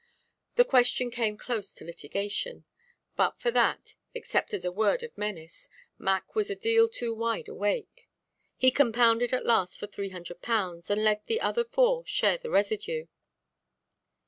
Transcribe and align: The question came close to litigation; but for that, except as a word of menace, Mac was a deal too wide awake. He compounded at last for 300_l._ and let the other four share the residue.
The 0.55 0.65
question 0.65 1.11
came 1.11 1.37
close 1.37 1.73
to 1.73 1.85
litigation; 1.85 2.65
but 3.15 3.39
for 3.39 3.51
that, 3.51 3.93
except 4.15 4.51
as 4.51 4.65
a 4.65 4.71
word 4.71 5.03
of 5.03 5.15
menace, 5.15 5.69
Mac 5.99 6.33
was 6.33 6.49
a 6.49 6.55
deal 6.55 6.87
too 6.87 7.13
wide 7.13 7.47
awake. 7.47 8.09
He 8.57 8.71
compounded 8.71 9.31
at 9.31 9.45
last 9.45 9.79
for 9.79 9.85
300_l._ 9.85 10.89
and 10.89 11.03
let 11.03 11.27
the 11.27 11.39
other 11.39 11.63
four 11.63 12.03
share 12.07 12.39
the 12.39 12.49
residue. 12.49 13.05